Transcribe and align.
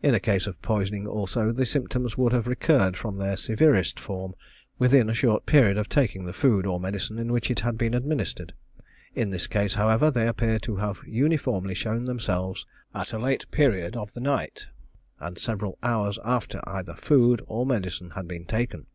In 0.00 0.14
a 0.14 0.20
case 0.20 0.46
of 0.46 0.62
poisoning 0.62 1.08
also, 1.08 1.50
the 1.50 1.66
symptoms 1.66 2.16
would 2.16 2.32
have 2.32 2.46
recurred 2.46 2.96
in 3.04 3.18
their 3.18 3.36
severest 3.36 3.98
form 3.98 4.36
within 4.78 5.10
a 5.10 5.12
short 5.12 5.44
period 5.44 5.76
of 5.76 5.88
taking 5.88 6.24
the 6.24 6.32
food 6.32 6.64
or 6.66 6.78
medicine 6.78 7.18
in 7.18 7.32
which 7.32 7.50
it 7.50 7.58
had 7.58 7.76
been 7.76 7.92
administered. 7.92 8.52
In 9.16 9.30
this 9.30 9.48
case, 9.48 9.74
however, 9.74 10.08
they 10.08 10.28
appear 10.28 10.60
to 10.60 10.76
have 10.76 11.00
uniformly 11.04 11.74
shown 11.74 12.04
themselves 12.04 12.64
at 12.94 13.12
a 13.12 13.18
late 13.18 13.50
period 13.50 13.96
of 13.96 14.12
the 14.12 14.20
night, 14.20 14.68
and 15.18 15.36
several 15.36 15.78
hours 15.82 16.20
after 16.24 16.60
either 16.64 16.94
food 16.94 17.42
or 17.48 17.66
medicine 17.66 18.10
had 18.10 18.28
been 18.28 18.44
taken. 18.44 18.86